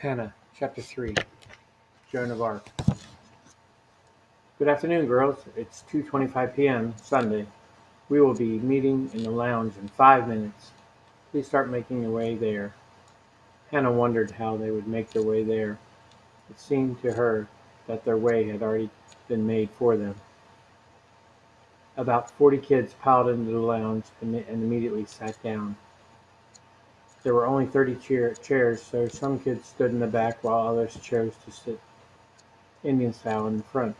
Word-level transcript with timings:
Hannah, 0.00 0.32
Chapter 0.58 0.80
3 0.80 1.14
Joan 2.10 2.30
of 2.30 2.40
Arc. 2.40 2.66
Good 4.58 4.66
afternoon, 4.66 5.04
girls. 5.04 5.36
It's 5.56 5.84
2.25 5.92 6.56
p.m. 6.56 6.94
Sunday. 6.96 7.44
We 8.08 8.22
will 8.22 8.32
be 8.32 8.60
meeting 8.60 9.10
in 9.12 9.24
the 9.24 9.30
lounge 9.30 9.74
in 9.76 9.88
five 9.88 10.26
minutes. 10.26 10.70
Please 11.30 11.46
start 11.46 11.68
making 11.68 12.00
your 12.00 12.12
way 12.12 12.34
there. 12.34 12.72
Hannah 13.70 13.92
wondered 13.92 14.30
how 14.30 14.56
they 14.56 14.70
would 14.70 14.88
make 14.88 15.10
their 15.10 15.22
way 15.22 15.42
there. 15.42 15.78
It 16.48 16.58
seemed 16.58 17.02
to 17.02 17.12
her 17.12 17.46
that 17.86 18.02
their 18.06 18.16
way 18.16 18.48
had 18.48 18.62
already 18.62 18.88
been 19.28 19.46
made 19.46 19.68
for 19.68 19.98
them. 19.98 20.14
About 21.98 22.30
40 22.30 22.56
kids 22.56 22.94
piled 22.94 23.28
into 23.28 23.50
the 23.52 23.58
lounge 23.58 24.06
and 24.22 24.34
and 24.34 24.62
immediately 24.62 25.04
sat 25.04 25.42
down. 25.42 25.76
There 27.22 27.34
were 27.34 27.46
only 27.46 27.66
30 27.66 27.96
chair- 27.96 28.34
chairs, 28.34 28.82
so 28.82 29.06
some 29.08 29.38
kids 29.38 29.66
stood 29.66 29.90
in 29.90 30.00
the 30.00 30.06
back 30.06 30.42
while 30.42 30.66
others 30.68 30.96
chose 30.96 31.34
to 31.44 31.50
sit 31.50 31.78
Indian 32.82 33.12
style 33.12 33.46
in 33.46 33.58
the 33.58 33.62
front. 33.62 33.94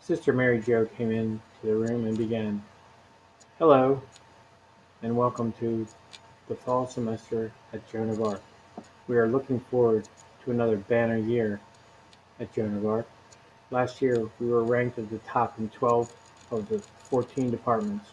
Sister 0.00 0.32
Mary 0.32 0.58
Jo 0.58 0.86
came 0.86 1.10
into 1.10 1.42
the 1.62 1.76
room 1.76 2.06
and 2.06 2.16
began, 2.16 2.62
Hello, 3.58 4.02
and 5.02 5.18
welcome 5.18 5.52
to 5.60 5.86
the 6.48 6.54
fall 6.54 6.86
semester 6.86 7.52
at 7.74 7.86
Joan 7.90 8.08
of 8.08 8.22
Arc. 8.22 8.42
We 9.06 9.18
are 9.18 9.28
looking 9.28 9.60
forward 9.60 10.06
to 10.44 10.50
another 10.50 10.78
banner 10.78 11.18
year 11.18 11.60
at 12.40 12.54
Joan 12.54 12.74
of 12.74 12.86
Arc. 12.86 13.06
Last 13.70 14.00
year, 14.00 14.30
we 14.40 14.48
were 14.48 14.64
ranked 14.64 14.98
at 14.98 15.10
the 15.10 15.18
top 15.18 15.58
in 15.58 15.68
12 15.68 16.08
of 16.50 16.68
the 16.68 16.80
14 17.10 17.50
departments. 17.50 18.08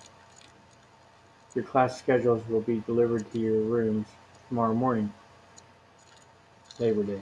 Your 1.53 1.65
class 1.65 1.99
schedules 1.99 2.41
will 2.47 2.61
be 2.61 2.81
delivered 2.85 3.29
to 3.33 3.39
your 3.39 3.59
rooms 3.59 4.07
tomorrow 4.47 4.73
morning, 4.73 5.11
Labor 6.79 7.03
Day. 7.03 7.21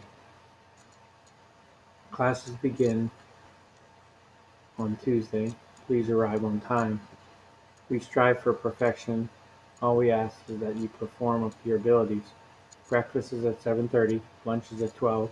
Classes 2.12 2.54
begin 2.62 3.10
on 4.78 4.98
Tuesday. 5.04 5.56
Please 5.88 6.12
arrive 6.12 6.46
on 6.46 6.60
time. 6.60 7.02
We 7.90 8.00
strive 8.00 8.40
for 8.40 8.54
perfection. 8.54 9.30
All 9.82 9.98
we 9.98 10.12
ask 10.12 10.38
is 10.48 10.60
that 10.60 10.76
you 10.76 10.90
perform 10.90 11.44
up 11.44 11.64
to 11.64 11.70
your 11.70 11.78
abilities. 11.78 12.24
Breakfast 12.88 13.34
is 13.34 13.46
at 13.46 13.64
7:30, 13.64 14.22
lunch 14.46 14.72
is 14.72 14.84
at 14.84 14.96
12, 14.96 15.32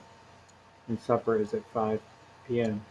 and 0.88 1.00
supper 1.00 1.36
is 1.36 1.54
at 1.54 1.64
5 1.72 2.02
p.m. 2.48 2.82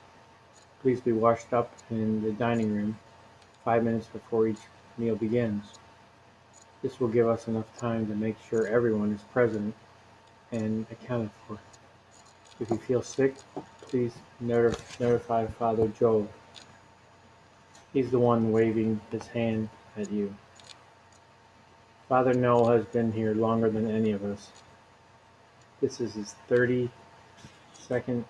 Please 0.82 1.00
be 1.00 1.12
washed 1.12 1.52
up 1.52 1.72
in 1.91 2.22
the 2.22 2.30
dining 2.30 2.72
room 2.72 3.00
5 3.64 3.82
minutes 3.82 4.06
before 4.06 4.46
each 4.46 4.60
meal 4.98 5.16
begins. 5.16 5.64
This 6.86 7.00
will 7.00 7.08
give 7.08 7.26
us 7.26 7.48
enough 7.48 7.66
time 7.78 8.06
to 8.06 8.14
make 8.14 8.36
sure 8.48 8.68
everyone 8.68 9.10
is 9.10 9.20
present 9.32 9.74
and 10.52 10.86
accounted 10.88 11.32
for. 11.48 11.58
If 12.60 12.70
you 12.70 12.76
feel 12.76 13.02
sick, 13.02 13.34
please 13.80 14.12
noti- 14.38 14.80
notify 15.00 15.48
Father 15.48 15.88
Joel. 15.88 16.28
He's 17.92 18.12
the 18.12 18.20
one 18.20 18.52
waving 18.52 19.00
his 19.10 19.26
hand 19.26 19.68
at 19.96 20.12
you. 20.12 20.36
Father 22.08 22.32
Noel 22.32 22.68
has 22.68 22.84
been 22.84 23.10
here 23.10 23.34
longer 23.34 23.68
than 23.68 23.90
any 23.90 24.12
of 24.12 24.22
us. 24.22 24.52
This 25.80 26.00
is 26.00 26.14
his 26.14 26.36
32nd 26.48 28.22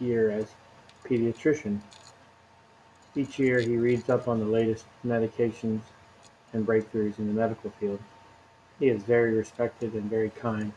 year 0.00 0.30
as 0.30 0.48
pediatrician. 1.02 1.80
Each 3.16 3.38
year 3.38 3.62
he 3.62 3.78
reads 3.78 4.10
up 4.10 4.28
on 4.28 4.38
the 4.38 4.44
latest 4.44 4.84
medications 5.02 5.80
and 6.52 6.66
breakthroughs 6.66 7.18
in 7.18 7.28
the 7.28 7.32
medical 7.32 7.70
field. 7.70 8.00
He 8.78 8.88
is 8.88 9.02
very 9.02 9.32
respected 9.32 9.94
and 9.94 10.10
very 10.10 10.30
kind. 10.30 10.72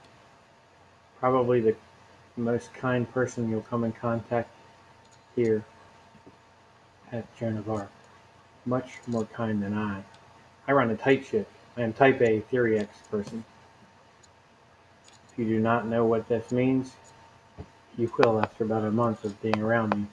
Probably 1.19 1.61
the 1.61 1.75
most 2.37 2.73
kind 2.73 3.11
person 3.11 3.49
you'll 3.49 3.61
come 3.61 3.83
in 3.83 3.91
contact 3.91 4.49
here 5.35 5.65
at 7.11 7.25
Joan 7.37 7.57
of 7.57 7.69
Arc. 7.69 7.91
Much 8.65 8.99
more 9.07 9.25
kind 9.25 9.61
than 9.61 9.73
I. 9.73 10.03
I 10.67 10.71
run 10.71 10.89
a 10.89 10.95
tight 10.95 11.25
ship. 11.25 11.47
I 11.77 11.81
am 11.81 11.93
type 11.93 12.21
A 12.21 12.39
Theory 12.41 12.79
X 12.79 12.99
person. 13.11 13.43
If 15.31 15.39
you 15.39 15.45
do 15.45 15.59
not 15.59 15.87
know 15.87 16.05
what 16.05 16.27
this 16.27 16.51
means, 16.51 16.93
you 17.97 18.11
will 18.17 18.41
after 18.41 18.63
about 18.63 18.83
a 18.83 18.91
month 18.91 19.23
of 19.25 19.41
being 19.41 19.59
around 19.59 19.95
me. 19.95 20.05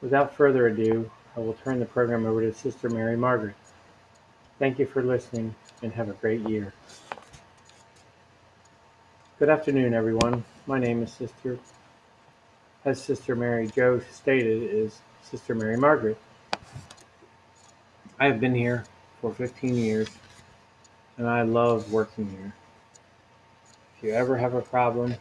Without 0.00 0.34
further 0.34 0.66
ado, 0.66 1.10
I 1.36 1.40
will 1.40 1.54
turn 1.54 1.80
the 1.80 1.86
program 1.86 2.26
over 2.26 2.40
to 2.40 2.52
Sister 2.52 2.88
Mary 2.88 3.16
Margaret. 3.16 3.56
Thank 4.58 4.78
you 4.78 4.86
for 4.86 5.02
listening 5.02 5.54
and 5.82 5.92
have 5.92 6.08
a 6.08 6.14
great 6.14 6.40
year. 6.48 6.72
Good 9.38 9.50
afternoon, 9.50 9.92
everyone. 9.92 10.44
My 10.66 10.78
name 10.78 11.02
is 11.02 11.12
Sister, 11.12 11.58
as 12.82 13.02
Sister 13.02 13.36
Mary 13.36 13.66
Jo 13.66 14.00
stated, 14.10 14.62
is 14.62 15.02
Sister 15.22 15.54
Mary 15.54 15.76
Margaret. 15.76 16.16
I 18.18 18.28
have 18.28 18.40
been 18.40 18.54
here 18.54 18.86
for 19.20 19.34
15 19.34 19.74
years 19.74 20.08
and 21.18 21.28
I 21.28 21.42
love 21.42 21.92
working 21.92 22.30
here. 22.30 22.54
If 23.98 24.04
you 24.04 24.12
ever 24.12 24.38
have 24.38 24.54
a 24.54 24.62
problem, 24.62 25.16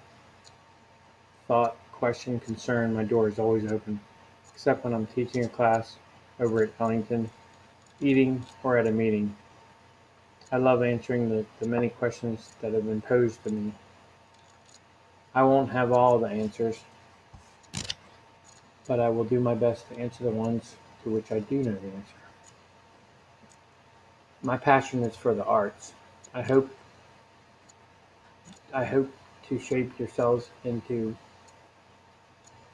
thought, 1.50 1.76
question, 1.92 2.40
concern, 2.40 2.94
my 2.94 3.04
door 3.04 3.28
is 3.28 3.38
always 3.38 3.70
open, 3.70 4.00
except 4.54 4.86
when 4.86 4.94
I'm 4.94 5.08
teaching 5.08 5.44
a 5.44 5.50
class 5.50 5.98
over 6.40 6.64
at 6.64 6.70
Ellington, 6.80 7.30
eating, 8.02 8.46
or 8.64 8.78
at 8.78 8.88
a 8.88 8.92
meeting. 8.92 9.36
I 10.52 10.58
love 10.58 10.84
answering 10.84 11.30
the, 11.30 11.46
the 11.60 11.68
many 11.68 11.90
questions 11.90 12.54
that 12.62 12.74
have 12.74 12.86
been 12.86 13.02
posed 13.02 13.44
to 13.44 13.52
me. 13.52 13.74
I 15.34 15.44
won't 15.44 15.72
have 15.72 15.92
all 15.92 16.20
the 16.20 16.28
answers, 16.28 16.80
but 18.88 19.00
I 19.00 19.10
will 19.10 19.24
do 19.24 19.40
my 19.40 19.56
best 19.56 19.90
to 19.90 20.00
answer 20.00 20.24
the 20.24 20.32
ones 20.32 20.76
to 21.04 21.10
which 21.10 21.32
I 21.32 21.40
do 21.40 21.58
know 21.58 21.74
the 21.74 21.88
answer. 21.88 22.16
My 24.42 24.58
passion 24.58 25.04
is 25.04 25.16
for 25.16 25.34
the 25.34 25.44
arts. 25.44 25.94
I 26.34 26.42
hope 26.42 26.70
I 28.74 28.84
hope 28.84 29.10
to 29.48 29.60
shape 29.60 29.98
yourselves 29.98 30.50
into 30.64 31.16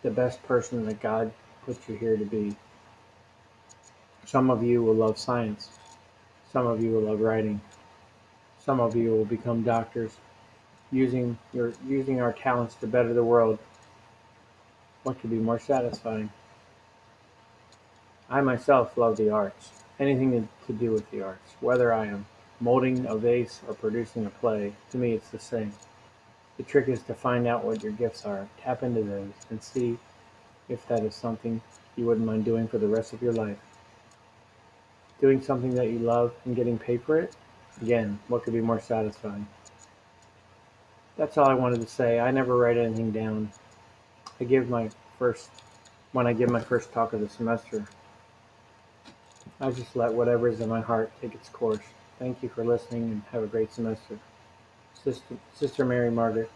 the 0.01 0.09
best 0.09 0.41
person 0.43 0.85
that 0.85 0.99
God 0.99 1.31
put 1.65 1.77
you 1.87 1.95
here 1.95 2.17
to 2.17 2.25
be. 2.25 2.55
Some 4.31 4.49
of 4.49 4.63
you 4.63 4.81
will 4.81 4.95
love 4.95 5.19
science. 5.19 5.67
Some 6.53 6.65
of 6.65 6.81
you 6.81 6.91
will 6.91 7.01
love 7.01 7.19
writing. 7.19 7.59
Some 8.59 8.79
of 8.79 8.95
you 8.95 9.11
will 9.11 9.25
become 9.25 9.61
doctors, 9.61 10.15
using 10.89 11.37
your 11.51 11.73
using 11.85 12.21
our 12.21 12.31
talents 12.31 12.75
to 12.75 12.87
better 12.87 13.13
the 13.13 13.25
world. 13.25 13.59
What 15.03 15.19
could 15.19 15.31
be 15.31 15.35
more 15.35 15.59
satisfying? 15.59 16.31
I 18.29 18.39
myself 18.39 18.95
love 18.95 19.17
the 19.17 19.31
arts. 19.31 19.71
Anything 19.99 20.47
to, 20.67 20.71
do 20.71 20.91
with 20.91 21.11
the 21.11 21.23
arts. 21.23 21.51
Whether 21.59 21.91
I 21.91 22.05
am 22.05 22.25
molding 22.61 23.05
a 23.07 23.17
vase 23.17 23.59
or 23.67 23.73
producing 23.73 24.25
a 24.25 24.29
play, 24.29 24.71
to 24.91 24.97
me 24.97 25.11
it's 25.11 25.27
the 25.27 25.39
same. 25.39 25.73
The 26.55 26.63
trick 26.63 26.87
is 26.87 27.03
to 27.03 27.13
find 27.13 27.47
out 27.47 27.65
what 27.65 27.83
your 27.83 27.91
gifts 27.91 28.25
are, 28.25 28.47
tap 28.63 28.81
into 28.81 29.03
those, 29.03 29.33
and 29.49 29.61
see 29.61 29.97
if 30.69 30.87
that 30.87 31.03
is 31.03 31.15
something 31.15 31.61
you 31.97 32.05
wouldn't 32.05 32.25
mind 32.25 32.45
doing 32.45 32.69
for 32.69 32.77
the 32.77 32.87
rest 32.87 33.11
of 33.11 33.21
your 33.21 33.33
life. 33.33 33.57
Doing 35.21 35.41
something 35.41 35.75
that 35.75 35.89
you 35.89 35.99
love 35.99 36.33
and 36.45 36.55
getting 36.55 36.79
paid 36.79 37.03
for 37.03 37.19
it? 37.19 37.33
Again, 37.81 38.19
what 38.27 38.43
could 38.43 38.53
be 38.53 38.61
more 38.61 38.79
satisfying? 38.79 39.47
That's 41.15 41.37
all 41.37 41.47
I 41.47 41.53
wanted 41.53 41.79
to 41.81 41.87
say. 41.87 42.19
I 42.19 42.31
never 42.31 42.57
write 42.57 42.77
anything 42.77 43.11
down. 43.11 43.51
I 44.39 44.45
give 44.45 44.67
my 44.67 44.89
first, 45.19 45.51
when 46.11 46.25
I 46.25 46.33
give 46.33 46.49
my 46.49 46.59
first 46.59 46.91
talk 46.91 47.13
of 47.13 47.21
the 47.21 47.29
semester, 47.29 47.87
I 49.59 49.69
just 49.69 49.95
let 49.95 50.11
whatever 50.11 50.47
is 50.47 50.59
in 50.59 50.69
my 50.69 50.81
heart 50.81 51.11
take 51.21 51.35
its 51.35 51.49
course. 51.49 51.83
Thank 52.17 52.41
you 52.41 52.49
for 52.49 52.65
listening 52.65 53.03
and 53.03 53.21
have 53.31 53.43
a 53.43 53.47
great 53.47 53.71
semester. 53.71 54.17
Sister, 55.03 55.37
Sister 55.53 55.85
Mary 55.85 56.09
Margaret 56.09 56.49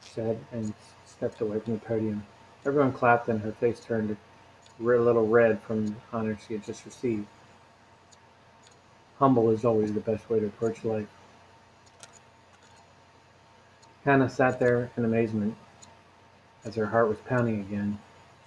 said 0.00 0.38
and 0.52 0.74
stepped 1.06 1.40
away 1.40 1.60
from 1.60 1.74
the 1.74 1.80
podium. 1.80 2.26
Everyone 2.66 2.92
clapped 2.92 3.28
and 3.28 3.40
her 3.40 3.52
face 3.52 3.80
turned 3.80 4.10
a 4.10 4.82
little 4.82 5.26
red 5.26 5.62
from 5.62 5.86
the 5.86 5.94
honor 6.12 6.38
she 6.46 6.52
had 6.52 6.64
just 6.64 6.84
received. 6.84 7.26
Humble 9.22 9.50
is 9.50 9.64
always 9.64 9.92
the 9.92 10.00
best 10.00 10.28
way 10.28 10.40
to 10.40 10.46
approach 10.46 10.84
life. 10.84 11.06
Hannah 14.04 14.28
sat 14.28 14.58
there 14.58 14.90
in 14.96 15.04
amazement 15.04 15.54
as 16.64 16.74
her 16.74 16.86
heart 16.86 17.08
was 17.08 17.18
pounding 17.18 17.60
again. 17.60 18.00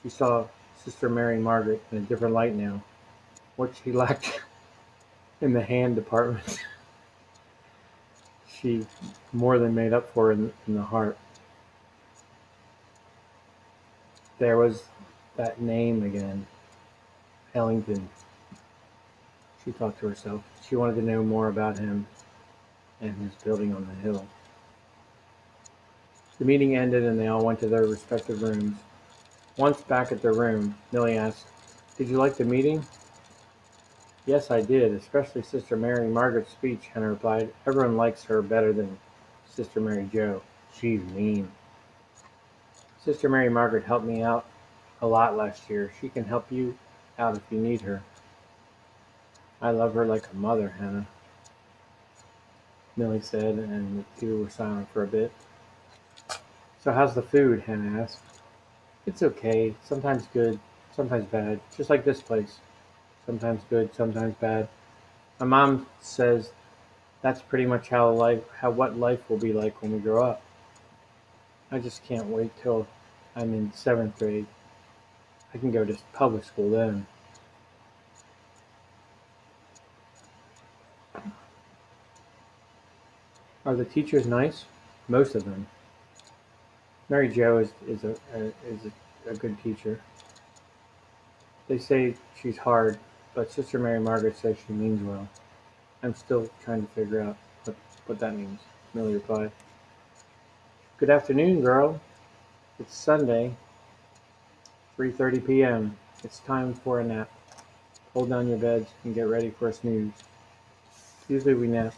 She 0.04 0.10
saw 0.10 0.48
Sister 0.84 1.08
Mary 1.08 1.40
Margaret 1.40 1.82
in 1.94 2.00
a 2.00 2.02
different 2.02 2.34
light 2.34 2.56
now. 2.56 2.84
What 3.56 3.72
she 3.82 3.94
lacked 3.94 4.42
in 5.40 5.54
the 5.54 5.64
hand 5.64 5.96
department, 5.96 6.60
she 8.54 8.86
more 9.32 9.58
than 9.58 9.74
made 9.74 9.94
up 9.94 10.14
for 10.14 10.34
in, 10.34 10.52
in 10.68 10.76
the 10.76 10.84
heart. 10.84 11.18
There 14.40 14.58
was 14.58 14.84
that 15.38 15.62
name 15.62 16.04
again, 16.04 16.46
Ellington. 17.54 18.10
She 19.66 19.72
thought 19.72 20.00
to 20.00 20.08
herself. 20.08 20.44
She 20.68 20.76
wanted 20.76 20.96
to 20.96 21.02
know 21.02 21.24
more 21.24 21.50
about 21.50 21.78
him 21.78 22.06
and 23.02 23.18
his 23.18 23.34
building 23.44 23.74
on 23.74 23.88
the 23.88 23.96
hill. 23.96 24.26
The 26.38 26.46
meeting 26.46 26.76
ended 26.76 27.04
and 27.04 27.20
they 27.20 27.28
all 27.28 27.44
went 27.44 27.60
to 27.62 27.68
their 27.68 27.86
respective 27.86 28.42
rooms. 28.44 28.78
Once 29.58 29.82
back 29.82 30.12
at 30.12 30.22
their 30.22 30.34
room, 30.34 30.78
Millie 30.92 31.18
asked, 31.18 31.46
Did 31.98 32.10
you 32.10 32.18
like 32.18 32.38
the 32.38 32.44
meeting? 32.44 32.86
Yes, 34.26 34.52
I 34.52 34.62
did, 34.62 34.92
especially 34.92 35.44
Sister 35.44 35.76
Mary 35.76 36.08
Margaret's 36.08 36.52
speech, 36.52 36.90
Hannah 36.94 37.10
replied. 37.10 37.54
Everyone 37.66 37.96
likes 37.96 38.24
her 38.26 38.42
better 38.42 38.74
than 38.74 39.00
Sister 39.48 39.80
Mary 39.80 40.10
Jo. 40.12 40.42
She's 40.74 41.02
mean. 41.04 41.52
Sister 43.04 43.30
Mary 43.30 43.50
Margaret 43.50 43.86
helped 43.86 44.06
me 44.06 44.22
out 44.24 44.46
a 45.02 45.08
lot 45.08 45.38
last 45.38 45.70
year. 45.70 45.92
She 46.02 46.10
can 46.10 46.26
help 46.26 46.52
you 46.52 46.78
out 47.18 47.36
if 47.36 47.44
you 47.52 47.60
need 47.60 47.82
her. 47.82 48.04
I 49.62 49.72
love 49.72 49.94
her 49.94 50.06
like 50.06 50.28
a 50.32 50.36
mother, 50.36 50.76
Hannah. 50.78 51.08
Millie 52.98 53.22
said, 53.22 53.56
and 53.56 54.00
the 54.00 54.20
two 54.20 54.44
were 54.44 54.50
silent 54.50 54.90
for 54.92 55.04
a 55.04 55.08
bit. 55.08 55.32
So 56.82 56.92
how's 56.92 57.16
the 57.16 57.22
food? 57.22 57.62
Hannah 57.62 58.04
asked. 58.04 58.20
It's 59.06 59.24
okay. 59.24 59.76
Sometimes 59.84 60.28
good, 60.34 60.60
sometimes 60.92 61.26
bad. 61.26 61.60
Just 61.76 61.90
like 61.90 62.06
this 62.06 62.22
place. 62.22 62.60
Sometimes 63.26 63.62
good, 63.70 63.94
sometimes 63.96 64.36
bad. 64.40 64.68
My 65.40 65.46
mom 65.46 65.88
says 66.00 66.52
that's 67.22 67.42
pretty 67.42 67.66
much 67.66 67.90
how 67.90 68.12
life, 68.12 68.44
how 68.60 68.72
what 68.72 68.98
life 68.98 69.30
will 69.30 69.38
be 69.38 69.52
like 69.52 69.82
when 69.82 69.92
we 69.92 70.00
grow 70.00 70.24
up. 70.24 70.42
I 71.72 71.80
just 71.80 72.04
can't 72.04 72.28
wait 72.28 72.52
till 72.62 72.88
I'm 73.36 73.54
in 73.54 73.74
seventh 73.74 74.18
grade. 74.20 74.46
I 75.54 75.58
can 75.58 75.72
go 75.72 75.84
to 75.84 75.98
public 76.14 76.44
school 76.44 76.70
then. 76.70 77.08
Are 83.66 83.76
the 83.76 83.86
teachers 83.86 84.28
nice? 84.28 84.66
Most 85.08 85.34
of 85.34 85.44
them. 85.44 85.66
Mary 87.10 87.28
Jo 87.28 87.58
is, 87.58 87.72
is, 87.88 88.04
a, 88.04 88.16
a 88.34 88.46
is 88.68 88.86
a, 89.26 89.32
a 89.32 89.36
good 89.36 89.62
teacher. 89.64 90.00
They 91.68 91.80
say 91.80 92.14
she's 92.40 92.58
hard, 92.58 93.00
but 93.34 93.52
Sister 93.52 93.80
Mary 93.80 94.00
Margaret 94.00 94.38
says 94.38 94.58
she 94.68 94.74
means 94.74 95.02
well. 95.02 95.28
I'm 96.04 96.14
still 96.14 96.48
trying 96.64 96.86
to 96.86 96.94
figure 96.94 97.22
out 97.22 97.38
what, 97.64 97.76
what 98.06 98.20
that 98.20 98.36
means, 98.36 98.60
Millie 98.94 99.16
replied. 99.16 99.52
Good 100.98 101.10
afternoon, 101.10 101.62
girl. 101.62 102.00
It's 102.80 102.96
Sunday, 102.96 103.56
3.30 105.00 105.48
p.m. 105.48 105.98
It's 106.24 106.40
time 106.40 106.76
for 106.76 107.00
a 107.00 107.04
nap. 107.04 107.32
Hold 108.14 108.30
down 108.30 108.48
your 108.48 108.60
beds 108.60 108.92
and 109.04 109.16
get 109.16 109.24
ready 109.24 109.50
for 109.50 109.70
a 109.70 109.74
snooze. 109.74 110.14
Usually 111.28 111.56
we 111.56 111.68
nap 111.68 111.96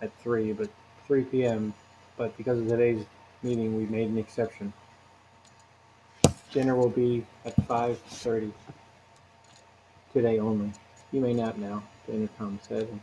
at 0.00 0.16
3, 0.20 0.52
but 0.52 0.68
3 1.06 1.24
p.m., 1.24 1.74
but 2.16 2.36
because 2.36 2.58
of 2.58 2.68
today's 2.68 3.04
meeting, 3.42 3.76
we 3.76 3.86
made 3.86 4.08
an 4.08 4.18
exception. 4.18 4.72
Dinner 6.52 6.76
will 6.76 6.88
be 6.88 7.26
at 7.44 7.56
5.30 7.66 8.52
today 10.12 10.38
only. 10.38 10.72
You 11.12 11.20
may 11.20 11.34
nap 11.34 11.56
now, 11.58 11.82
the 12.06 12.14
intercom 12.14 12.58
said, 12.62 12.88
and 12.88 13.00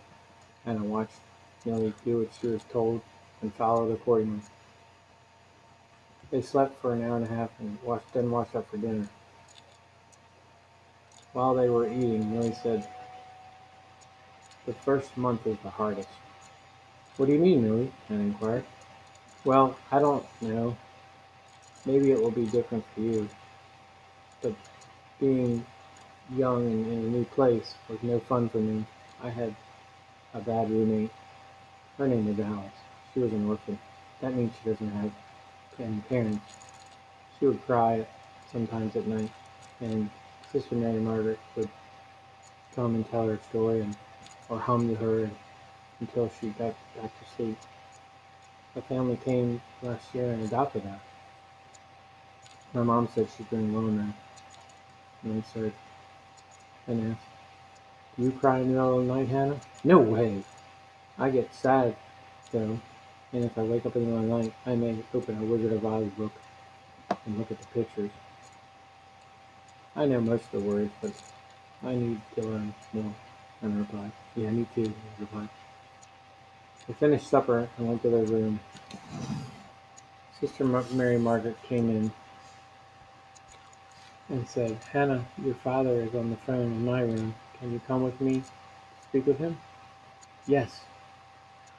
Hannah 0.66 0.84
watched 0.84 1.20
Millie 1.66 1.94
do 2.06 2.20
what 2.20 2.30
she 2.40 2.48
was 2.48 2.64
told 2.72 3.02
and 3.42 3.54
followed 3.54 3.92
accordingly. 3.92 4.42
They 6.32 6.42
slept 6.42 6.82
for 6.82 6.94
an 6.94 7.04
hour 7.04 7.18
and 7.18 7.26
a 7.26 7.30
half 7.30 7.50
and 7.60 7.78
washed, 7.84 8.12
then 8.14 8.32
washed 8.32 8.56
up 8.56 8.70
for 8.72 8.78
dinner. 8.78 9.08
While 11.34 11.54
they 11.54 11.70
were 11.70 11.88
eating, 11.88 12.32
Millie 12.34 12.56
said, 12.64 12.88
The 14.66 14.74
first 14.74 15.16
month 15.18 15.46
is 15.46 15.58
the 15.64 15.70
hardest. 15.70 16.10
What 17.22 17.28
do 17.28 17.34
you 17.34 17.40
mean, 17.40 17.62
Millie? 17.62 17.92
Hannah 18.08 18.24
inquired. 18.24 18.66
Well, 19.46 19.78
I 19.92 20.00
don't 20.00 20.26
know. 20.42 20.76
Maybe 21.86 22.10
it 22.10 22.20
will 22.20 22.32
be 22.32 22.48
different 22.48 22.84
for 22.96 23.02
you. 23.02 23.30
But 24.42 24.56
being 25.20 25.64
young 26.36 26.66
and 26.66 26.88
in 26.88 26.98
a 26.98 27.10
new 27.10 27.26
place 27.26 27.76
was 27.88 28.00
no 28.02 28.22
fun 28.22 28.50
for 28.50 28.58
me. 28.58 28.88
I 29.22 29.30
had 29.30 29.56
a 30.34 30.40
bad 30.40 30.72
roommate. 30.72 31.12
Her 32.00 32.08
name 32.08 32.26
was 32.26 32.40
Alice. 32.40 32.74
She 33.14 33.20
was 33.20 33.32
an 33.34 33.48
orphan. 33.48 33.78
That 34.22 34.34
means 34.34 34.56
she 34.58 34.72
doesn't 34.72 34.90
have 34.90 35.12
any 35.80 36.02
parents. 36.10 36.44
She 37.38 37.46
would 37.46 37.64
cry 37.68 38.08
sometimes 38.52 38.96
at 38.96 39.06
night, 39.06 39.30
and 39.80 40.10
Sister 40.52 40.74
Mary 40.74 41.00
Margaret 41.00 41.40
would 41.56 41.70
come 42.76 42.96
and 42.96 43.08
tell 43.12 43.28
her 43.28 43.40
story 43.50 43.82
and 43.82 43.96
or 44.50 44.58
hum 44.58 44.90
to 44.90 44.96
her 44.96 45.30
until 46.02 46.30
she 46.40 46.50
got 46.50 46.76
back 46.96 47.12
to 47.20 47.36
sleep. 47.36 47.58
A 48.76 48.82
family 48.82 49.18
came 49.18 49.62
last 49.82 50.14
year 50.14 50.32
and 50.32 50.44
adopted 50.44 50.84
her. 50.84 51.00
My 52.74 52.84
mom 52.84 53.08
said 53.14 53.28
she's 53.38 53.48
doing 53.48 53.74
well 53.74 53.84
now. 53.84 54.14
And 55.24 55.44
I 55.44 55.54
said, 55.54 55.74
and 56.88 57.12
asked, 57.12 57.22
Do 58.18 58.24
you 58.24 58.32
cry 58.32 58.60
in 58.60 58.68
the 58.68 58.74
middle 58.74 59.00
of 59.00 59.08
the 59.08 59.14
night, 59.16 59.28
Hannah? 59.30 59.62
No 59.84 60.00
way. 60.00 60.44
I 61.18 61.30
get 61.30 61.54
sad, 61.54 61.96
though, 62.52 62.80
and 63.34 63.44
if 63.46 63.58
I 63.58 63.62
wake 63.64 63.86
up 63.86 63.96
in 63.96 64.06
the 64.06 64.12
middle 64.12 64.24
of 64.24 64.30
the 64.30 64.44
night, 64.44 64.54
I 64.66 64.76
may 64.76 64.98
open 65.14 65.38
a 65.38 65.44
Wizard 65.44 65.74
of 65.74 65.86
Oz 65.86 66.08
book 66.18 66.34
and 67.26 67.38
look 67.38 67.52
at 67.52 67.60
the 67.60 67.66
pictures. 67.74 68.12
I 69.96 70.06
know 70.06 70.22
most 70.22 70.46
of 70.46 70.52
the 70.52 70.60
words, 70.62 70.92
but 71.02 71.12
I 71.84 71.96
need 71.96 72.22
to 72.36 72.42
learn 72.42 72.74
more, 72.94 73.14
Hannah 73.62 73.80
replied. 73.80 74.12
Yeah, 74.36 74.50
me 74.52 74.66
too, 74.74 74.88
he 74.88 74.94
replied. 75.20 75.50
They 76.88 76.94
finished 76.94 77.28
supper 77.30 77.70
and 77.78 77.88
went 77.88 78.02
to 78.04 78.10
their 78.10 78.24
room. 78.24 78.60
Sister 80.40 80.66
Mary 80.66 81.20
Margaret 81.20 81.62
came 81.64 81.90
in 81.90 82.12
and 84.30 84.48
said, 84.48 84.78
Hannah, 84.92 85.26
your 85.44 85.56
father 85.56 86.02
is 86.02 86.16
on 86.16 86.30
the 86.30 86.38
phone 86.38 86.72
in 86.72 86.86
my 86.86 87.02
room. 87.02 87.36
Can 87.60 87.72
you 87.72 87.82
come 87.88 88.04
with 88.04 88.20
me 88.20 88.40
to 88.40 88.46
speak 89.10 89.28
with 89.28 89.38
him? 89.38 89.58
Yes. 90.48 90.82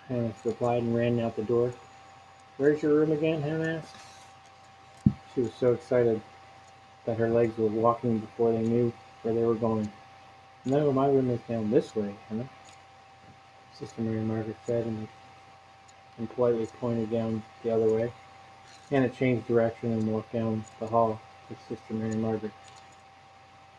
Hannah 0.08 0.32
replied 0.44 0.82
and 0.82 0.94
ran 0.94 1.19
out 1.19 1.37
the 1.37 1.43
door. 1.43 1.75
Where's 2.56 2.82
your 2.82 2.94
room 2.94 3.12
again? 3.12 3.43
Hannah 3.43 3.78
asked. 3.78 3.96
She 5.34 5.40
was 5.40 5.55
so 5.55 5.72
excited 5.72 6.20
that 7.06 7.19
her 7.19 7.31
legs 7.31 7.56
were 7.58 7.66
walking 7.66 8.19
before 8.19 8.52
they 8.52 8.62
knew 8.62 8.93
where 9.22 9.34
they 9.34 9.44
were 9.44 9.55
going. 9.55 9.90
No, 10.64 10.93
my 10.93 11.06
room 11.06 11.31
is 11.31 11.40
down 11.48 11.70
this 11.70 11.96
way, 11.96 12.14
Hannah. 12.28 12.48
Sister 13.78 14.02
Mary 14.02 14.20
Margaret 14.20 14.56
said 14.66 14.86
and, 14.86 15.08
and 16.19 16.30
politely 16.30 16.66
pointed 16.80 17.10
down 17.10 17.42
the 17.62 17.70
other 17.70 17.88
way. 17.88 18.12
Hannah 18.90 19.08
changed 19.08 19.48
direction 19.48 19.93
and 19.93 20.06
walked 20.06 20.32
down 20.32 20.64
the 20.79 20.86
hall 20.86 21.20
with 21.48 21.58
Sister 21.69 21.94
Mary 21.94 22.17
Margaret. 22.17 22.52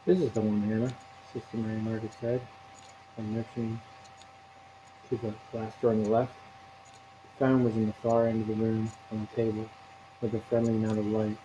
This 0.05 0.19
is 0.19 0.31
the 0.31 0.41
one, 0.41 0.61
Hannah, 0.63 0.93
Sister 1.31 1.57
Mary 1.57 1.79
Margaret 1.79 2.11
said, 2.19 2.41
and 3.17 3.35
motioning 3.35 3.79
to 5.09 5.17
the 5.17 5.33
glass 5.51 5.73
door 5.81 5.91
on 5.91 6.03
the 6.03 6.09
left. 6.09 6.33
The 7.23 7.45
phone 7.45 7.63
was 7.63 7.75
in 7.75 7.87
the 7.87 7.93
far 7.93 8.27
end 8.27 8.41
of 8.41 8.47
the 8.47 8.63
room 8.63 8.91
on 9.11 9.27
the 9.29 9.35
table 9.35 9.69
with 10.21 10.33
a 10.33 10.39
friendly 10.39 10.75
amount 10.75 10.99
of 10.99 11.05
light. 11.05 11.37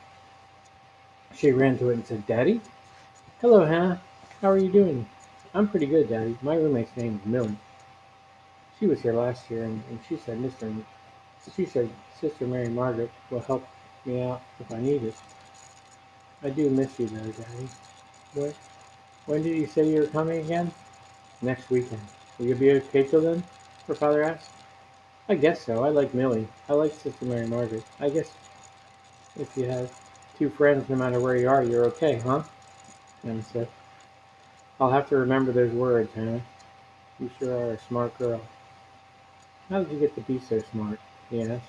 She 1.34 1.52
ran 1.52 1.78
to 1.78 1.90
it 1.90 1.94
and 1.94 2.06
said, 2.06 2.26
Daddy? 2.26 2.60
Hello, 3.40 3.64
Hannah. 3.64 4.00
How 4.40 4.50
are 4.50 4.58
you 4.58 4.70
doing? 4.70 5.06
I'm 5.54 5.68
pretty 5.68 5.86
good, 5.86 6.08
Daddy. 6.08 6.36
My 6.42 6.56
roommate's 6.56 6.96
name 6.96 7.20
is 7.22 7.30
Millie. 7.30 7.56
She 8.78 8.86
was 8.86 9.00
here 9.00 9.12
last 9.12 9.50
year, 9.50 9.64
and, 9.64 9.82
and 9.90 9.98
she 10.08 10.16
said 10.16 10.38
Mr. 10.38 10.72
She 11.56 11.66
said 11.66 11.90
Sister 12.20 12.46
Mary 12.46 12.68
Margaret 12.68 13.10
will 13.30 13.40
help 13.40 13.66
me 14.04 14.22
out 14.22 14.42
if 14.60 14.70
I 14.70 14.80
need 14.80 15.02
it. 15.02 15.14
I 16.42 16.50
do 16.50 16.70
miss 16.70 16.98
you 16.98 17.08
though, 17.08 17.32
Daddy. 17.32 17.68
What? 18.34 18.54
When 19.26 19.42
did 19.42 19.56
you 19.56 19.66
say 19.66 19.88
you 19.88 20.00
were 20.00 20.06
coming 20.06 20.38
again? 20.38 20.72
Next 21.42 21.70
weekend. 21.70 22.06
Will 22.38 22.46
you 22.46 22.54
be 22.54 22.70
okay 22.72 23.04
till 23.04 23.20
then? 23.20 23.42
Her 23.86 23.94
father 23.94 24.22
asked. 24.22 24.50
I 25.28 25.34
guess 25.34 25.64
so. 25.64 25.84
I 25.84 25.88
like 25.88 26.14
Millie. 26.14 26.48
I 26.68 26.74
like 26.74 26.94
Sister 26.94 27.24
Mary 27.24 27.46
Margaret. 27.46 27.84
I 27.98 28.10
guess 28.10 28.30
if 29.38 29.48
you 29.56 29.66
have 29.66 29.90
two 30.38 30.50
friends, 30.50 30.88
no 30.88 30.96
matter 30.96 31.20
where 31.20 31.36
you 31.36 31.48
are, 31.48 31.64
you're 31.64 31.86
okay, 31.86 32.18
huh? 32.18 32.42
Hannah 33.24 33.42
said. 33.42 33.68
I'll 34.80 34.90
have 34.90 35.08
to 35.08 35.16
remember 35.16 35.52
those 35.52 35.72
words, 35.72 36.12
Hannah. 36.14 36.42
You 37.18 37.30
sure 37.38 37.52
are 37.52 37.72
a 37.72 37.80
smart 37.80 38.16
girl. 38.16 38.40
How 39.68 39.82
did 39.82 39.92
you 39.92 39.98
get 40.00 40.14
to 40.14 40.22
be 40.22 40.38
so 40.38 40.62
smart? 40.72 40.98
he 41.30 41.42
asked. 41.42 41.64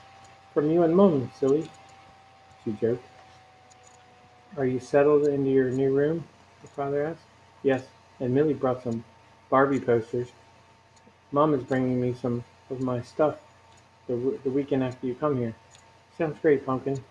From 0.54 0.72
you 0.72 0.84
and 0.84 0.96
Mum, 0.96 1.32
silly. 1.38 1.70
She 2.64 2.72
joked. 2.72 3.06
Are 4.58 4.66
you 4.66 4.80
settled 4.80 5.26
into 5.26 5.50
your 5.50 5.70
new 5.70 5.92
room? 5.92 6.24
Her 6.62 6.68
father 6.70 7.06
asked. 7.06 7.24
Yes, 7.62 7.86
and 8.20 8.34
Millie 8.34 8.54
brought 8.54 8.84
some 8.84 9.04
Barbie 9.50 9.80
posters. 9.80 10.30
Mom 11.32 11.54
is 11.54 11.64
bringing 11.64 12.02
me 12.02 12.14
some 12.14 12.44
of 12.70 12.80
my 12.80 13.02
stuff 13.02 13.38
the, 14.08 14.40
the 14.44 14.50
weekend 14.50 14.84
after 14.84 15.06
you 15.06 15.16
come 15.16 15.38
here. 15.38 15.54
Sounds 16.18 16.40
great, 16.42 16.66
Pumpkin. 16.66 17.04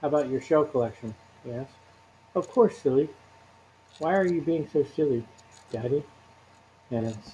How 0.00 0.08
about 0.08 0.28
your 0.28 0.40
shell 0.40 0.64
collection? 0.64 1.14
he 1.44 1.52
asked. 1.52 1.74
Of 2.34 2.48
course, 2.50 2.78
silly. 2.78 3.08
Why 3.98 4.14
are 4.14 4.26
you 4.26 4.40
being 4.40 4.68
so 4.72 4.84
silly, 4.84 5.24
Daddy? 5.72 6.02
It's, 6.90 7.32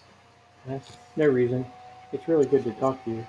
that's 0.66 0.92
no 1.16 1.26
reason. 1.26 1.66
It's 2.12 2.26
really 2.26 2.46
good 2.46 2.64
to 2.64 2.72
talk 2.72 3.04
to 3.04 3.10
you. 3.10 3.26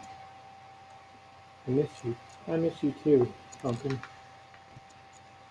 I 1.67 1.71
miss 1.71 1.89
you. 2.03 2.15
I 2.47 2.55
miss 2.57 2.81
you 2.81 2.93
too, 3.03 3.31
Pumpkin. 3.61 3.99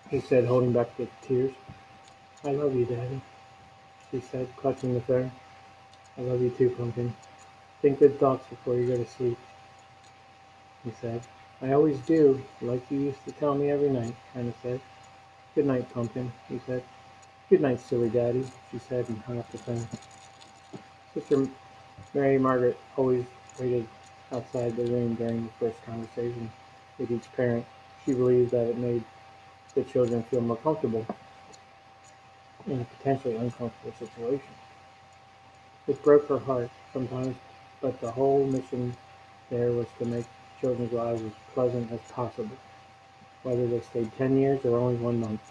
He 0.09 0.19
said, 0.19 0.45
holding 0.45 0.73
back 0.73 0.95
the 0.97 1.07
tears. 1.21 1.53
I 2.43 2.51
love 2.51 2.75
you, 2.75 2.85
Daddy, 2.85 3.21
she 4.09 4.19
said, 4.19 4.47
clutching 4.57 4.93
the 4.93 5.01
fern. 5.01 5.31
I 6.17 6.21
love 6.21 6.41
you 6.41 6.49
too, 6.49 6.71
Pumpkin. 6.71 7.15
Think 7.81 7.99
good 7.99 8.19
thoughts 8.19 8.45
before 8.49 8.75
you 8.75 8.87
go 8.87 8.97
to 8.97 9.09
sleep, 9.09 9.37
he 10.83 10.91
said. 10.99 11.21
I 11.61 11.71
always 11.71 11.99
do, 11.99 12.43
like 12.61 12.81
you 12.91 12.99
used 12.99 13.23
to 13.25 13.31
tell 13.31 13.55
me 13.55 13.71
every 13.71 13.89
night, 13.89 14.15
Hannah 14.33 14.53
said. 14.61 14.81
Good 15.55 15.67
night, 15.67 15.93
Pumpkin, 15.93 16.31
he 16.49 16.59
said. 16.65 16.83
Good 17.49 17.61
night, 17.61 17.79
silly 17.79 18.09
Daddy, 18.09 18.45
she 18.71 18.79
said, 18.79 19.07
and 19.07 19.21
hung 19.21 19.39
up 19.39 19.51
the 19.51 19.57
phone. 19.59 19.87
Sister 21.13 21.47
Mary 22.13 22.37
Margaret 22.37 22.77
always 22.97 23.25
waited 23.59 23.87
outside 24.31 24.75
the 24.75 24.85
room 24.85 25.15
during 25.15 25.43
the 25.43 25.51
first 25.59 25.81
conversation 25.85 26.51
with 26.97 27.11
each 27.11 27.31
parent. 27.33 27.65
She 28.05 28.13
believed 28.13 28.51
that 28.51 28.67
it 28.67 28.77
made 28.77 29.03
the 29.75 29.83
children 29.83 30.23
feel 30.23 30.41
more 30.41 30.57
comfortable 30.57 31.05
in 32.67 32.81
a 32.81 32.85
potentially 32.85 33.35
uncomfortable 33.35 33.93
situation. 33.97 34.53
It 35.87 36.03
broke 36.03 36.27
her 36.29 36.39
heart 36.39 36.69
sometimes, 36.93 37.35
but 37.81 37.99
the 38.01 38.11
whole 38.11 38.45
mission 38.45 38.95
there 39.49 39.71
was 39.71 39.87
to 39.99 40.05
make 40.05 40.25
children's 40.59 40.93
lives 40.93 41.21
as 41.23 41.31
pleasant 41.53 41.91
as 41.91 41.99
possible, 42.11 42.57
whether 43.43 43.67
they 43.67 43.81
stayed 43.81 44.15
10 44.17 44.37
years 44.37 44.63
or 44.65 44.77
only 44.77 44.95
one 44.95 45.19
month. 45.19 45.41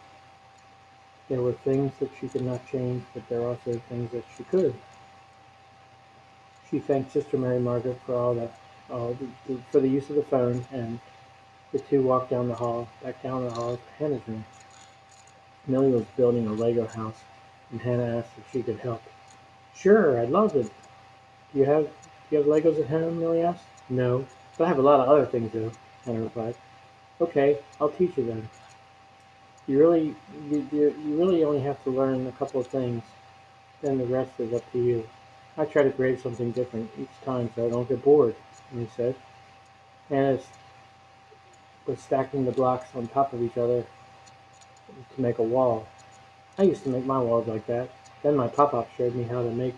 There 1.28 1.42
were 1.42 1.52
things 1.52 1.92
that 2.00 2.10
she 2.20 2.28
could 2.28 2.44
not 2.44 2.66
change, 2.66 3.04
but 3.14 3.28
there 3.28 3.40
were 3.40 3.48
also 3.48 3.80
things 3.88 4.10
that 4.12 4.24
she 4.36 4.44
could. 4.44 4.74
She 6.70 6.78
thanked 6.78 7.12
Sister 7.12 7.36
Mary 7.36 7.58
Margaret 7.58 8.00
for 8.06 8.14
all 8.14 8.50
all 8.90 9.14
the, 9.14 9.26
the, 9.46 9.60
for 9.70 9.80
the 9.80 9.88
use 9.88 10.08
of 10.10 10.16
the 10.16 10.22
phone, 10.22 10.64
and 10.72 10.98
the 11.72 11.78
two 11.78 12.02
walked 12.02 12.30
down 12.30 12.48
the 12.48 12.54
hall, 12.54 12.88
back 13.02 13.22
down 13.22 13.44
the 13.44 13.50
hall 13.50 13.76
to 13.76 13.82
Hannah's 13.98 14.26
room. 14.26 14.44
Millie 15.66 15.90
was 15.90 16.06
building 16.16 16.46
a 16.46 16.52
Lego 16.52 16.86
house, 16.86 17.22
and 17.70 17.80
Hannah 17.80 18.18
asked 18.18 18.30
if 18.38 18.50
she 18.52 18.62
could 18.62 18.78
help. 18.80 19.02
Sure, 19.74 20.20
I'd 20.20 20.30
love 20.30 20.56
it. 20.56 20.70
Do 21.52 21.58
you 21.58 21.64
have 21.64 21.84
do 21.84 21.90
you 22.30 22.38
have 22.38 22.46
Legos 22.46 22.80
at 22.80 22.86
home? 22.88 23.20
Millie 23.20 23.42
asked. 23.42 23.64
No, 23.88 24.26
but 24.56 24.64
I 24.64 24.68
have 24.68 24.78
a 24.78 24.82
lot 24.82 25.00
of 25.00 25.08
other 25.08 25.26
things 25.26 25.52
though. 25.52 25.72
Hannah 26.04 26.22
replied. 26.22 26.54
Okay, 27.20 27.58
I'll 27.80 27.90
teach 27.90 28.16
you 28.16 28.26
then. 28.26 28.48
You 29.66 29.78
really 29.78 30.14
you, 30.50 30.68
you, 30.72 30.94
you 31.04 31.16
really 31.18 31.44
only 31.44 31.60
have 31.60 31.82
to 31.84 31.90
learn 31.90 32.26
a 32.26 32.32
couple 32.32 32.60
of 32.60 32.66
things. 32.68 33.02
Then 33.82 33.98
the 33.98 34.06
rest 34.06 34.38
is 34.38 34.52
up 34.52 34.70
to 34.72 34.78
you. 34.78 35.08
I 35.60 35.66
try 35.66 35.82
to 35.82 35.90
create 35.90 36.22
something 36.22 36.52
different 36.52 36.90
each 36.98 37.10
time 37.22 37.50
so 37.54 37.66
I 37.66 37.68
don't 37.68 37.86
get 37.86 38.02
bored, 38.02 38.34
he 38.72 38.88
said. 38.96 39.14
Hannah 40.08 40.38
was 41.84 42.00
stacking 42.00 42.46
the 42.46 42.50
blocks 42.50 42.88
on 42.94 43.08
top 43.08 43.34
of 43.34 43.42
each 43.42 43.58
other 43.58 43.84
to 45.14 45.20
make 45.20 45.36
a 45.36 45.42
wall. 45.42 45.86
I 46.56 46.62
used 46.62 46.82
to 46.84 46.88
make 46.88 47.04
my 47.04 47.18
walls 47.18 47.46
like 47.46 47.66
that. 47.66 47.90
Then 48.22 48.36
my 48.36 48.48
pop-up 48.48 48.88
showed 48.96 49.14
me 49.14 49.24
how 49.24 49.42
to 49.42 49.50
make 49.50 49.74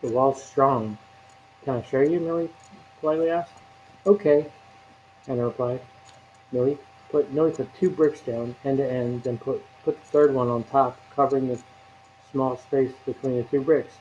the 0.00 0.10
walls 0.10 0.44
strong. 0.44 0.96
Can 1.64 1.78
I 1.78 1.82
show 1.82 2.02
you, 2.02 2.20
Millie 2.20 2.50
politely 3.00 3.30
asked. 3.30 3.54
Okay, 4.06 4.46
Hannah 5.26 5.46
replied. 5.46 5.80
Millie 6.52 6.78
put 7.10 7.32
Millie 7.32 7.50
put 7.50 7.74
two 7.74 7.90
bricks 7.90 8.20
down, 8.20 8.54
end 8.64 8.78
to 8.78 8.88
end, 8.88 9.24
then 9.24 9.38
put 9.38 9.60
put 9.84 10.00
the 10.00 10.06
third 10.06 10.32
one 10.32 10.46
on 10.46 10.62
top, 10.62 11.00
covering 11.16 11.48
the 11.48 11.58
small 12.30 12.56
space 12.56 12.92
between 13.04 13.38
the 13.38 13.42
two 13.42 13.62
bricks. 13.62 13.94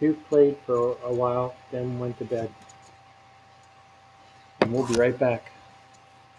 Two 0.00 0.14
played 0.30 0.56
for 0.64 0.96
a 1.04 1.12
while, 1.12 1.54
then 1.70 1.98
went 1.98 2.18
to 2.18 2.24
bed. 2.24 2.50
And 4.60 4.72
we'll 4.72 4.86
be 4.86 4.94
right 4.94 5.18
back. 5.18 5.52